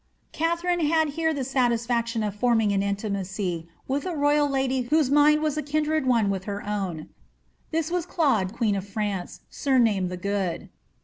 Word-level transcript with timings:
Katliarine 0.33 0.87
had 0.89 1.09
here 1.09 1.31
the 1.31 1.43
satisfaction 1.43 2.23
of 2.23 2.35
forming 2.35 2.71
an 2.71 2.81
intimaey 2.81 3.67
with 3.87 4.07
a 4.07 4.15
royal 4.15 4.49
lady 4.49 4.81
whose 4.81 5.11
mind 5.11 5.43
was 5.43 5.57
a 5.57 5.61
kindred 5.61 6.07
one 6.07 6.31
with 6.31 6.45
her 6.45 6.65
own; 6.67 7.09
this 7.69 7.91
was 7.91 8.07
Claude 8.07 8.51
queen 8.51 8.73
of 8.75 8.89
France, 8.89 9.41
sumamed 9.51 10.09
the 10.09 10.17
Good. 10.17 10.69